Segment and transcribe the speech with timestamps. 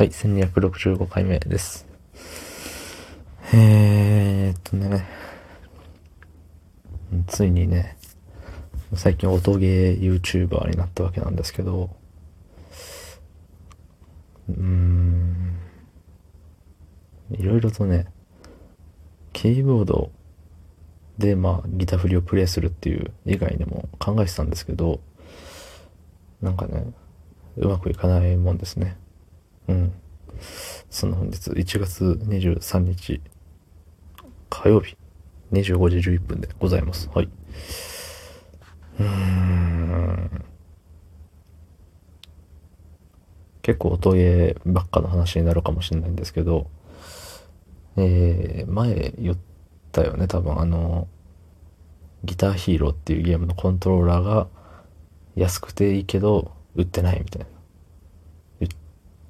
[0.00, 1.86] はい、1265回目です。
[3.52, 5.06] えーっとね、
[7.26, 7.98] ついにね、
[8.94, 11.90] 最近音ゲー YouTuber になったわけなんですけど、
[14.48, 15.58] うーん、
[17.32, 18.06] いろいろとね、
[19.34, 20.10] キーボード
[21.18, 25.02] でまあギター振りをプレイするっていう以外にも考えてたんですけど、
[26.40, 26.86] なんかね、
[27.58, 28.96] うまくいかないもんですね。
[29.70, 29.92] うん。
[30.90, 33.20] その本日1月23日
[34.48, 34.96] 火曜日
[35.52, 37.08] 25時11分でございます。
[37.14, 37.28] はい。
[38.98, 40.44] うーん。
[43.62, 46.68] 結構音ゲーばっかの話になるかもしれないんですけど、
[47.96, 49.38] えー、前言っ
[49.92, 51.08] たよね、多分あの、
[52.24, 54.48] ギターヒーローっていうゲームのコントローラーが
[55.36, 57.59] 安くていいけど売ってないみたいな。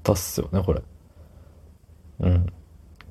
[0.02, 0.82] たっすよね、これ。
[2.20, 2.46] うん。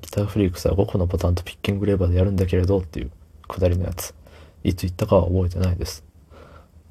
[0.00, 3.10] ギターフリークスは5個のボタンとピッキングレバーでやるんだけれどっていう
[3.48, 4.14] くだりのやつ。
[4.62, 6.04] いつ言ったかは覚えてないです。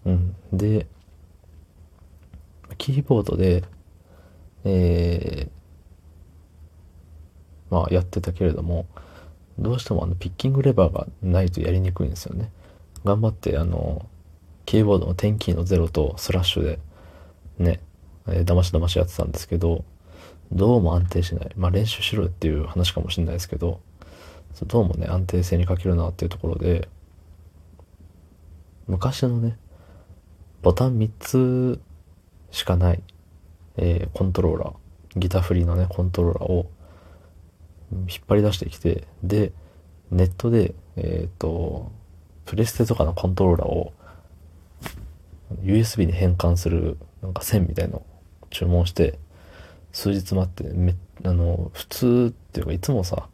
[0.05, 0.35] うん。
[0.51, 0.87] で、
[2.77, 3.63] キーボードで、
[4.63, 8.85] えー、まあやってたけれども、
[9.57, 12.51] どうしてもあのピッキングレバーがないとやりにくいんですよね。
[13.03, 14.07] 頑張ってあの、
[14.65, 16.79] キーボードの点キーの0とスラッシュで、
[17.57, 17.81] ね、
[18.31, 19.83] えー、だましだましやってたんですけど、
[20.51, 21.51] どうも安定しない。
[21.55, 23.81] まあ練習しろっていう話かもしれないですけど、
[24.63, 26.89] どうもね、安定性に欠けるなっていうところで、
[28.87, 29.57] 昔のね、
[30.61, 31.81] ボタン3つ
[32.51, 33.03] しかない、
[33.77, 36.69] えーコントローラー、ギターフリーのね、コントローラーを
[37.91, 39.51] 引っ張り出してきて、で、
[40.11, 41.91] ネットで、えっ、と、
[42.45, 43.93] プレステとかのコントローラーを
[45.61, 48.03] USB に変換するなんか線みたいの
[48.49, 49.19] 注文して、
[49.91, 53.27] 数日待って、め、あの、普通っていうかいつもさ、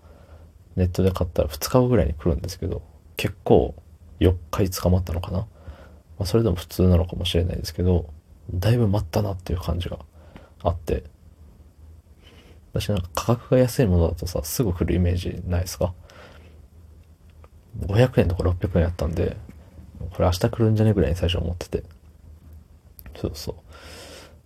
[0.76, 2.82] ネットで買ったら2日後ぐらいに来るんですけど、
[3.18, 3.76] 結構
[4.20, 5.40] 4日5日待ったのかな。
[5.40, 5.48] ま
[6.20, 8.10] あそれでも普通なのかもしれないですけど、
[8.54, 10.00] だいぶ待ったなっていう感じが
[10.64, 11.04] あって、
[12.74, 15.94] 私なんか価格が安いものだとさ、すぐ来るイメージないですか
[17.80, 19.38] ?500 円とか600円やったんで、
[20.12, 20.94] これ明日来るんじゃね？
[20.94, 21.84] ぐらいに最初思ってて。
[23.16, 23.56] そうそう。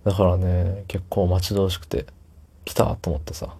[0.04, 2.06] だからね、結構待ち遠しくて、
[2.66, 3.56] 来たと思ってさ。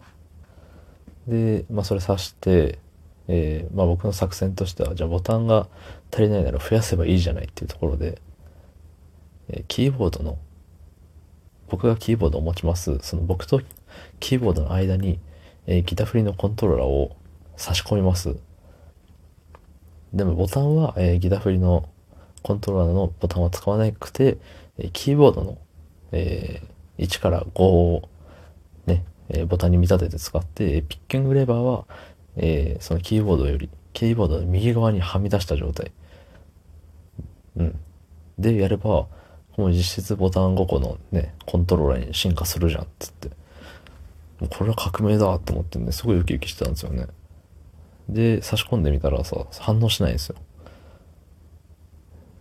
[1.28, 2.80] で、まあそれ刺して、
[3.28, 5.68] えーまあ僕の作戦としては、じゃあボタンが
[6.12, 8.22] 足りないなら増やせばいいじゃないっていうところで、
[9.50, 10.38] えーキーボードの、
[11.70, 13.62] 僕がキーボードを持ちます、その僕と
[14.20, 15.20] キーボードの間に、
[15.68, 17.16] えーギターフリのコントローラーを
[17.58, 18.36] 差し込みます。
[20.14, 21.88] でもボタンは、えーギターフリの
[22.42, 24.38] コントローラーのボタンは使わなくて、
[24.78, 25.58] えーキーボードの、
[26.12, 28.10] えー1から5を
[28.86, 31.86] ね、えーボタンに見立てて使って、ピッキングレバーは、
[32.36, 35.92] えーそのキーボードより、キーボードの右側にはみ出した状態。
[37.58, 37.80] うん。
[38.38, 39.08] で、やれば、
[39.58, 43.30] もう実質ボタン5個のね、コントローラーに進化するじゃん、つって。
[44.40, 47.08] もうこれは革命だと思ってね、すごいウキウキしてたんですよね。
[48.08, 50.36] で、差し込んでみたらさ、反応しないんですよ。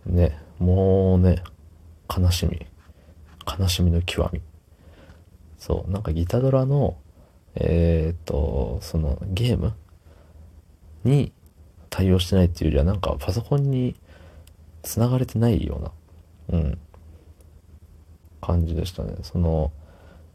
[0.05, 1.43] ね、もうね、
[2.15, 2.65] 悲しみ。
[3.57, 4.41] 悲しみの極み。
[5.57, 6.97] そう、なんかギタドラの、
[7.55, 9.73] えーっと、そのゲーム
[11.03, 11.31] に
[11.89, 13.95] 対応してないっていうよりは、なんかパソコンに
[14.83, 15.77] 繋がれてないよ
[16.49, 16.77] うな、うん、
[18.41, 19.15] 感じでしたね。
[19.23, 19.71] その、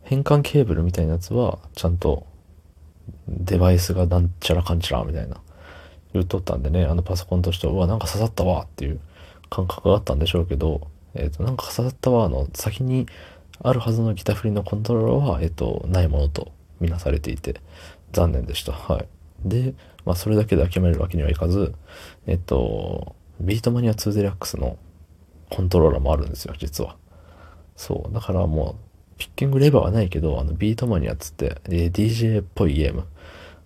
[0.03, 2.27] 変換ケーブルみたいなやつは、ちゃんと、
[3.29, 5.41] デバイスがなんちゃらかんちゃらみたいな、
[6.13, 9.01] 言っとったんでね、あのパソコンとしては、うわ、なんか刺さったわっていう
[9.51, 13.07] 感覚があったんでしょうけど、えっ、と、なんか刺さったわの先に
[13.63, 17.61] あるはずのギターフリのコントローラーは、えっ、と、ないものとみなされていて、
[18.13, 18.73] 残念でした。
[18.73, 19.09] はい。
[19.45, 19.75] で、
[20.05, 21.75] まあ、それだけで諦めるわけにはいかず、
[22.27, 24.77] えっ、と、ビートマニア2デラックスの
[25.51, 26.97] コントローラーもあるんですよ、実は。
[27.77, 28.15] そう。
[28.15, 33.05] だからもう、ピッキングレバーはないけど、あの、ビートマニアっつって、えー DJ っぽいゲーム。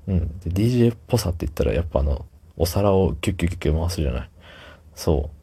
[0.09, 0.39] うん。
[0.41, 2.27] で、DJ っぽさって言ったら、やっぱあの、
[2.57, 4.31] お皿をキュッキュッキュッキュ回すじゃない。
[4.95, 5.38] そう。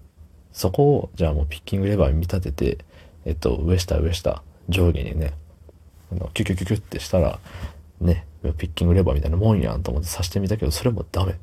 [0.56, 2.86] そこを、じゃあもうピッキングレバーに見立てて、
[3.25, 5.34] えっと、上下上下、上下にね、
[6.13, 7.40] あの、キュキュキュキュってしたら、
[8.00, 8.25] ね、
[8.57, 11.36] ピッキングレバーみたいなもんやんと思って刺してみたけど、それもダメ。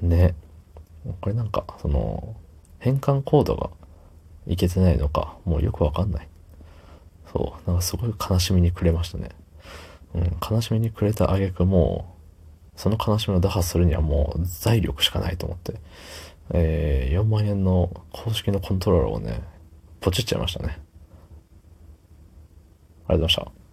[0.00, 0.34] ね。
[1.20, 2.34] これなんか、その、
[2.78, 3.68] 変換コードが
[4.46, 6.28] いけてないのか、もうよくわかんない。
[7.30, 9.28] そう、なんかすごい悲しみに暮れましたね。
[10.14, 12.14] うん、悲しみに暮れた挙句も
[12.74, 15.74] う、その悲しみを打破するにはもう財力しかないと思って、
[16.52, 19.42] えー、4万円の公式のコントローラーをね、
[20.00, 20.78] ポチっちゃいましたね。
[23.06, 23.63] ありがとうございました。